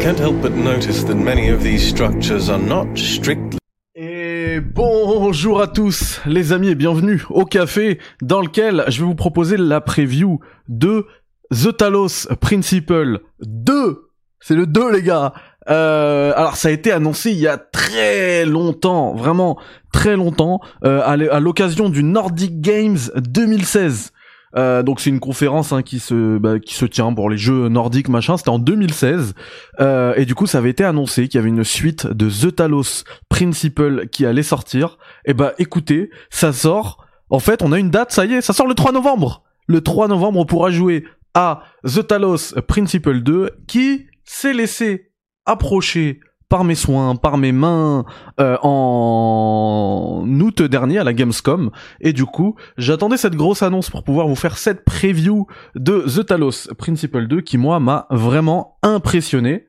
[0.00, 3.58] can't help but notice that many of these structures are not strictly
[3.96, 9.16] Et bonjour à tous les amis et bienvenue au café dans lequel je vais vous
[9.16, 10.38] proposer la preview
[10.68, 11.06] de
[11.50, 14.08] The Talos Principle 2.
[14.38, 15.32] C'est le 2 les gars.
[15.68, 19.58] Euh, alors ça a été annoncé il y a très longtemps, vraiment
[19.92, 24.12] très longtemps, euh, à l'occasion du Nordic Games 2016.
[24.56, 27.68] Euh, donc c'est une conférence hein, qui se bah, qui se tient pour les jeux
[27.68, 28.36] nordiques machin.
[28.36, 29.34] C'était en 2016
[29.80, 32.54] euh, et du coup ça avait été annoncé qu'il y avait une suite de The
[32.54, 34.98] Talos Principle qui allait sortir.
[35.24, 37.04] Et bah écoutez, ça sort.
[37.30, 39.42] En fait, on a une date, ça y est, ça sort le 3 novembre.
[39.66, 45.12] Le 3 novembre, on pourra jouer à The Talos Principle 2 qui s'est laissé
[45.44, 48.04] approcher par mes soins, par mes mains
[48.40, 51.70] euh, en août dernier à la Gamescom
[52.00, 56.26] et du coup j'attendais cette grosse annonce pour pouvoir vous faire cette preview de The
[56.26, 59.68] Talos Principle 2 qui moi m'a vraiment impressionné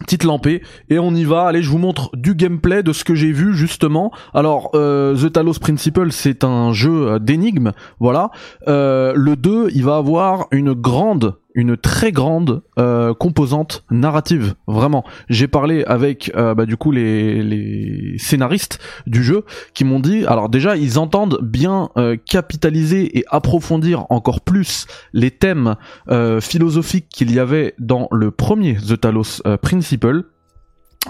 [0.00, 1.46] petite lampée et on y va.
[1.46, 4.10] Allez, je vous montre du gameplay de ce que j'ai vu justement.
[4.34, 8.30] Alors, euh, The Talos Principle, c'est un jeu euh, d'énigmes, voilà.
[8.66, 15.04] Le 2, il va avoir une grande, une très grande euh, composante narrative, vraiment.
[15.28, 20.48] J'ai parlé avec euh, bah, du coup les, scénaristes du jeu qui m'ont dit, alors
[20.48, 25.76] déjà, ils entendent bien euh, capitaliser et approfondir encore plus les thèmes
[26.10, 30.24] euh, philosophiques qu'il y avait dans le premier The Talos Principle.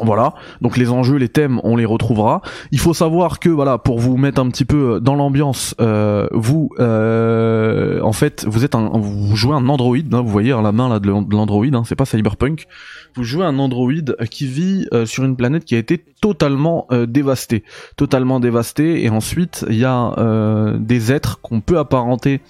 [0.01, 2.43] Voilà, donc les enjeux, les thèmes, on les retrouvera.
[2.71, 6.71] Il faut savoir que voilà, pour vous mettre un petit peu dans l'ambiance, euh, vous,
[6.79, 10.15] euh, en fait, vous êtes un, vous jouez un androïde.
[10.15, 12.67] hein, vous voyez à la main là de l'an- de l'androïde, hein, c'est pas cyberpunk.
[13.17, 17.65] Vous jouez un androïde qui vit euh, sur une planète qui a été totalement dévastée,
[17.97, 19.05] totalement dévastée.
[19.05, 20.15] Et ensuite, il y a
[20.79, 22.41] des êtres qu'on peut apparenter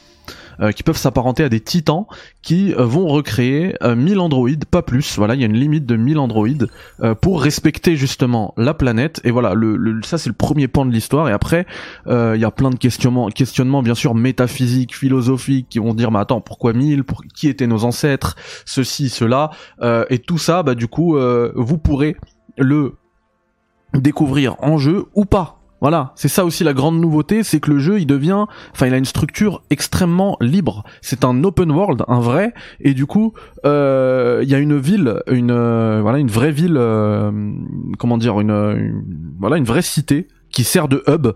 [0.60, 2.06] euh, qui peuvent s'apparenter à des titans
[2.42, 5.16] qui euh, vont recréer euh, 1000 androïdes, pas plus.
[5.16, 6.68] Voilà, il y a une limite de 1000 androïdes
[7.02, 9.20] euh, pour respecter justement la planète.
[9.24, 9.54] Et voilà,
[10.02, 11.28] ça c'est le premier pan de l'histoire.
[11.28, 11.66] Et après,
[12.06, 16.10] euh, il y a plein de questionnements, questionnements bien sûr métaphysiques, philosophiques, qui vont dire,
[16.10, 18.36] mais attends, pourquoi 1000 pour, Qui étaient nos ancêtres?
[18.64, 19.50] Ceci, cela.
[19.82, 22.16] Euh, et tout ça, bah du coup, euh, vous pourrez
[22.58, 22.94] le
[23.94, 25.59] découvrir en jeu ou pas.
[25.80, 28.92] Voilà, c'est ça aussi la grande nouveauté, c'est que le jeu il devient, enfin il
[28.94, 30.84] a une structure extrêmement libre.
[31.00, 33.32] C'est un open world, un vrai, et du coup
[33.64, 37.30] euh, il y a une ville, une euh, voilà une vraie ville, euh,
[37.98, 39.02] comment dire, une, une-
[39.38, 41.28] voilà une vraie cité qui sert de hub,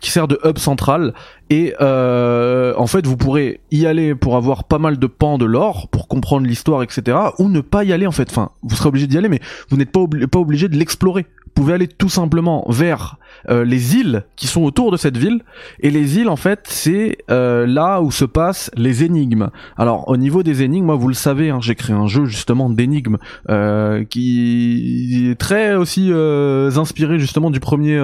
[0.00, 1.14] qui sert de hub central,
[1.50, 5.44] et euh, en fait vous pourrez y aller pour avoir pas mal de pans de
[5.44, 7.16] l'or, pour comprendre l'histoire, etc.
[7.38, 8.28] Ou ne pas y aller en fait.
[8.30, 11.26] Enfin, vous serez obligé d'y aller, mais vous n'êtes pas, obli- pas obligé de l'explorer.
[11.46, 13.16] Vous pouvez aller tout simplement vers
[13.50, 15.40] euh, les îles qui sont autour de cette ville
[15.80, 19.48] et les îles en fait c'est euh, là où se passent les énigmes.
[19.76, 22.70] Alors au niveau des énigmes, moi vous le savez, hein, j'ai créé un jeu justement
[22.70, 23.16] d'énigmes
[23.48, 27.98] euh, qui est très aussi euh, inspiré justement du premier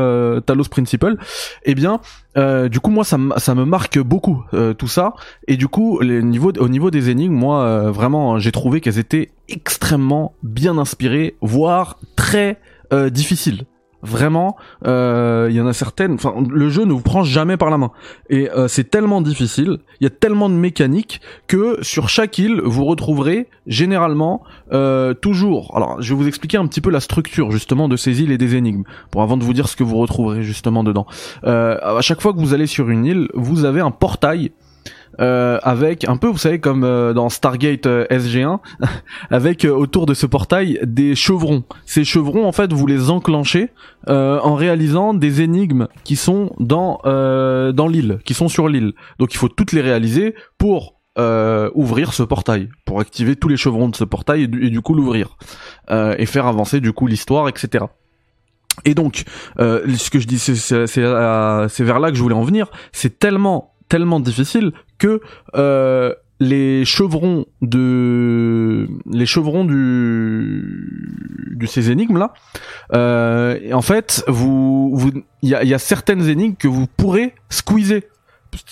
[0.46, 1.16] Talos Principle.
[1.64, 2.00] Et bien
[2.36, 5.14] euh, du coup moi ça, ça me marque beaucoup euh, tout ça.
[5.46, 8.98] Et du coup les niveaux, au niveau des énigmes moi euh, vraiment j'ai trouvé qu'elles
[8.98, 12.58] étaient extrêmement bien inspirées voire très
[13.10, 13.64] difficiles
[14.04, 14.56] vraiment
[14.86, 17.78] euh, il y en a certaines enfin le jeu ne vous prend jamais par la
[17.78, 17.90] main.
[18.30, 22.60] Et euh, c'est tellement difficile il y a tellement de mécaniques que sur chaque île
[22.64, 24.42] vous retrouverez généralement
[24.72, 28.22] euh, toujours alors je vais vous expliquer un petit peu la structure justement de ces
[28.22, 31.06] îles et des énigmes pour avant de vous dire ce que vous retrouverez justement dedans.
[31.44, 34.52] Euh, à chaque fois que vous allez sur une île vous avez un portail
[35.20, 38.58] euh, avec un peu, vous savez, comme euh, dans Stargate euh, SG1,
[39.30, 41.64] avec euh, autour de ce portail des chevrons.
[41.86, 43.70] Ces chevrons, en fait, vous les enclenchez
[44.08, 48.92] euh, en réalisant des énigmes qui sont dans dans l'île, qui sont sur l'île.
[49.18, 53.88] Donc, il faut toutes les réaliser pour ouvrir ce portail, pour activer tous les chevrons
[53.88, 55.36] de ce portail et du, et du coup l'ouvrir
[55.90, 57.84] et faire avancer du coup l'histoire, etc.
[58.84, 59.24] Et donc,
[59.58, 62.70] ce que je dis, c'est vers là que je voulais en venir.
[62.92, 65.20] C'est tellement tellement difficile que
[65.54, 72.34] euh, les chevrons de les chevrons du de ces énigmes là
[72.92, 75.10] euh, en fait vous vous
[75.42, 78.02] il y a, y a certaines énigmes que vous pourrez squeezer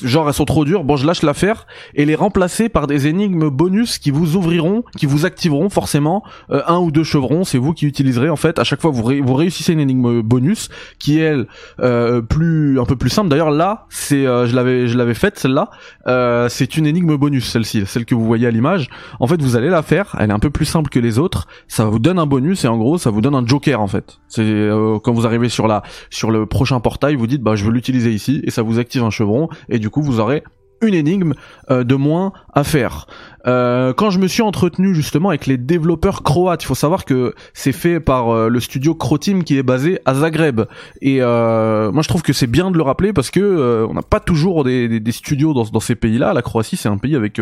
[0.02, 3.48] genre elles sont trop dures, bon je lâche l'affaire et les remplacer par des énigmes
[3.48, 7.72] bonus qui vous ouvriront, qui vous activeront forcément euh, un ou deux chevrons, c'est vous
[7.72, 10.68] qui utiliserez en fait à chaque fois vous, vous réussissez une énigme bonus
[10.98, 11.46] qui est elle
[11.80, 13.28] euh, plus un peu plus simple.
[13.28, 15.70] D'ailleurs là c'est euh, je l'avais je l'avais faite celle-là,
[16.06, 18.88] euh, c'est une énigme bonus celle-ci, celle que vous voyez à l'image.
[19.20, 21.46] En fait vous allez la faire, elle est un peu plus simple que les autres,
[21.68, 24.18] ça vous donne un bonus et en gros ça vous donne un joker en fait.
[24.28, 27.64] C'est euh, quand vous arrivez sur la sur le prochain portail, vous dites bah je
[27.64, 30.44] veux l'utiliser ici et ça vous active un chevron et du coup vous aurez
[30.82, 31.34] une énigme
[31.70, 33.06] euh, de moins à faire.
[33.46, 37.34] Euh, quand je me suis entretenu justement avec les développeurs croates, il faut savoir que
[37.54, 40.62] c'est fait par euh, le studio Croteam qui est basé à Zagreb.
[41.00, 44.20] Et moi je trouve que c'est bien de le rappeler parce que on n'a pas
[44.20, 46.32] toujours des, des, studios dans, dans ces pays-là.
[46.32, 47.40] La Croatie c'est un pays avec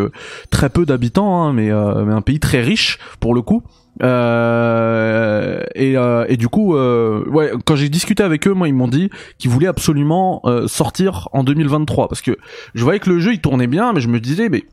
[0.50, 3.62] très peu d'habitants, hein, mais, mais un pays très riche pour le coup.
[4.02, 8.74] Euh, et, euh, et, du coup, euh, ouais, quand j'ai discuté avec eux, moi, ils
[8.74, 12.36] m'ont dit qu'ils voulaient absolument euh, sortir en 2023 parce que
[12.74, 14.64] je voyais que le jeu il tournait bien, mais je me disais, mais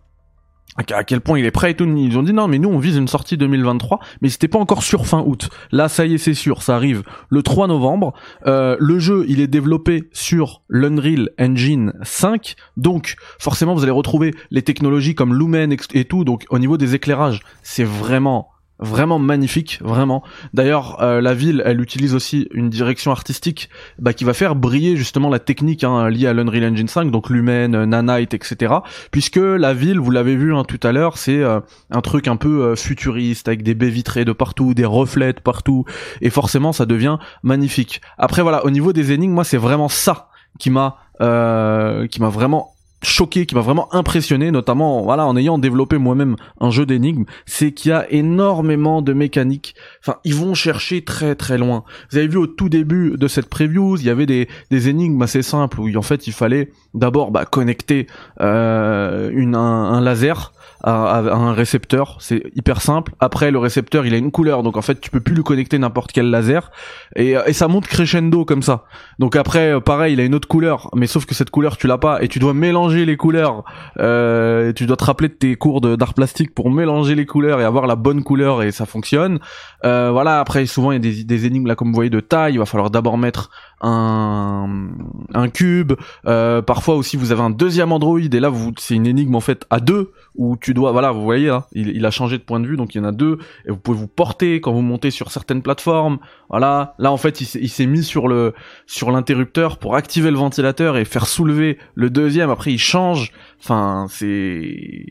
[0.77, 1.85] à quel point il est prêt et tout.
[1.85, 4.83] Ils ont dit non, mais nous on vise une sortie 2023, mais c'était pas encore
[4.83, 5.49] sur fin août.
[5.71, 8.13] Là, ça y est, c'est sûr, ça arrive le 3 novembre.
[8.45, 14.33] Euh, le jeu, il est développé sur l'Unreal Engine 5, donc forcément vous allez retrouver
[14.51, 16.23] les technologies comme Lumen et tout.
[16.23, 20.23] Donc au niveau des éclairages, c'est vraiment vraiment magnifique, vraiment.
[20.53, 23.69] D'ailleurs, euh, la ville, elle utilise aussi une direction artistique
[23.99, 27.29] bah, qui va faire briller justement la technique hein, liée à l'Unreal Engine 5, donc
[27.29, 28.75] Lumen, euh, Nanite, etc.
[29.11, 31.59] Puisque la ville, vous l'avez vu hein, tout à l'heure, c'est euh,
[31.89, 35.85] un truc un peu futuriste avec des baies vitrées de partout, des reflets de partout,
[36.21, 38.01] et forcément, ça devient magnifique.
[38.17, 40.29] Après, voilà, au niveau des énigmes, moi, c'est vraiment ça
[40.59, 45.97] qui m'a qui m'a vraiment choqué, qui m'a vraiment impressionné, notamment voilà en ayant développé
[45.97, 49.75] moi-même un jeu d'énigmes, c'est qu'il y a énormément de mécaniques.
[50.01, 51.83] Enfin, ils vont chercher très très loin.
[52.11, 55.21] Vous avez vu au tout début de cette preview, il y avait des, des énigmes
[55.21, 58.07] assez simples où en fait il fallait d'abord bah, connecter
[58.41, 60.53] euh, une, un laser
[60.83, 62.17] à, un récepteur.
[62.19, 63.13] C'est hyper simple.
[63.19, 65.77] Après, le récepteur, il a une couleur, donc en fait, tu peux plus lui connecter
[65.77, 66.71] n'importe quel laser.
[67.15, 68.83] Et, et ça monte crescendo comme ça.
[69.19, 71.87] Donc après, euh, pareil, il a une autre couleur, mais sauf que cette couleur, tu
[71.87, 73.63] l'as pas, et tu dois mélanger les couleurs.
[73.99, 77.63] Euh, tu dois te rappeler de tes cours d'art plastique pour mélanger les couleurs et
[77.63, 79.39] avoir la bonne couleur, et ça fonctionne.
[79.85, 80.39] Euh, voilà.
[80.39, 82.53] Après, souvent, il y a des, des énigmes là, comme vous voyez, de taille.
[82.53, 83.49] Il va falloir d'abord mettre
[83.81, 84.89] un,
[85.33, 85.93] un cube.
[86.25, 89.39] Euh, parfois aussi, vous avez un deuxième Android et là, vous, c'est une énigme en
[89.39, 92.43] fait à deux où tu dois, voilà, vous voyez, hein, il, il, a changé de
[92.43, 94.71] point de vue, donc il y en a deux et vous pouvez vous porter quand
[94.71, 96.19] vous montez sur certaines plateformes.
[96.49, 98.53] Voilà, là en fait, il s'est mis sur le
[98.85, 102.49] sur l'interrupteur pour activer le ventilateur et faire soulever le deuxième.
[102.49, 103.31] Après, il change.
[103.59, 105.05] Enfin, c'est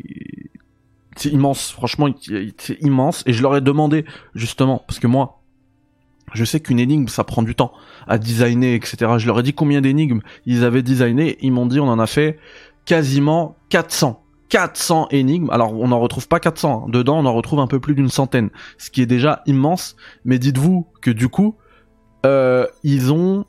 [1.17, 1.73] c'est immense.
[1.73, 2.09] Franchement,
[2.59, 3.23] c'est immense.
[3.27, 4.05] Et je leur ai demandé
[4.35, 5.43] justement parce que moi,
[6.35, 7.73] je sais qu'une énigme, ça prend du temps
[8.07, 9.13] à designer, etc.
[9.19, 11.39] Je leur ai dit combien d'énigmes ils avaient designé.
[11.41, 12.39] Ils m'ont dit on en a fait
[12.85, 14.23] quasiment 400.
[14.49, 15.51] 400 énigmes.
[15.51, 16.85] Alors on n'en retrouve pas 400.
[16.87, 16.91] Hein.
[16.91, 18.51] Dedans, on en retrouve un peu plus d'une centaine.
[18.79, 19.97] Ce qui est déjà immense.
[20.25, 21.57] Mais dites-vous que du coup,
[22.25, 23.45] euh, ils ont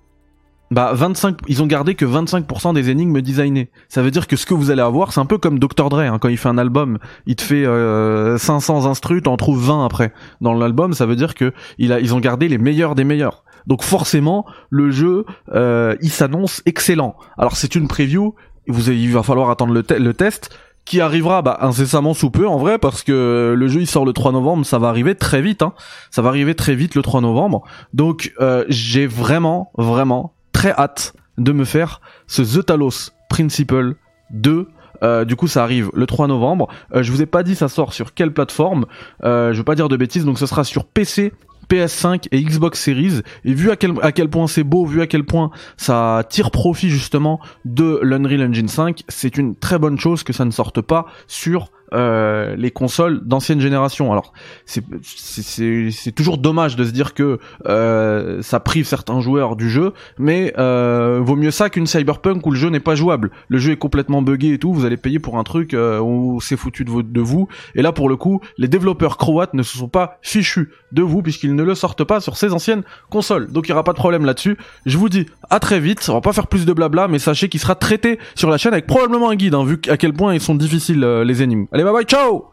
[0.69, 3.69] bah 25 ils ont gardé que 25% des énigmes designées.
[3.87, 5.99] Ça veut dire que ce que vous allez avoir, c'est un peu comme Dr Dre
[5.99, 9.85] hein, quand il fait un album, il te fait euh, 500 instrus, t'en trouves 20
[9.85, 10.11] après.
[10.41, 13.43] Dans l'album, ça veut dire que il a, ils ont gardé les meilleurs des meilleurs.
[13.65, 17.15] Donc forcément, le jeu, euh, il s'annonce excellent.
[17.37, 18.35] Alors c'est une preview,
[18.67, 20.49] vous il va falloir attendre le, le test
[20.87, 24.13] qui arrivera bah, incessamment sous peu en vrai parce que le jeu il sort le
[24.13, 25.73] 3 novembre ça va arriver très vite hein.
[26.11, 27.63] ça va arriver très vite le 3 novembre
[27.93, 33.95] donc euh, j'ai vraiment vraiment très hâte de me faire ce The Talos Principle
[34.31, 34.69] 2
[35.03, 36.67] euh, du coup, ça arrive le 3 novembre.
[36.95, 38.85] Euh, je vous ai pas dit ça sort sur quelle plateforme.
[39.23, 41.33] Euh, je veux pas dire de bêtises, donc ce sera sur PC,
[41.69, 43.21] PS5 et Xbox Series.
[43.45, 46.51] Et vu à quel, à quel point c'est beau, vu à quel point ça tire
[46.51, 50.81] profit justement de l'Unreal Engine 5, c'est une très bonne chose que ça ne sorte
[50.81, 54.11] pas sur euh, les consoles d'ancienne génération.
[54.11, 54.33] Alors
[54.65, 60.53] c'est toujours dommage de se dire que euh, ça prive certains joueurs du jeu, mais
[60.57, 63.31] euh, vaut mieux ça qu'une Cyberpunk où le jeu n'est pas jouable.
[63.47, 64.73] Le jeu est complètement buggé et tout.
[64.73, 67.47] Vous allez payer pour un truc euh, où c'est foutu de, vous.
[67.75, 71.21] Et là pour le coup, les développeurs croates ne se sont pas fichus de vous
[71.21, 73.51] puisqu'ils ne le sortent pas sur ces anciennes consoles.
[73.51, 74.57] Donc il y aura pas de problème là-dessus.
[74.85, 76.05] Je vous dis à très vite.
[76.09, 78.73] On va pas faire plus de blabla, mais sachez qu'il sera traité sur la chaîne
[78.73, 81.65] avec probablement un guide, hein, vu à quel point ils sont difficiles les énigmes.
[81.77, 82.51] Valeu, bye, bye, tchau!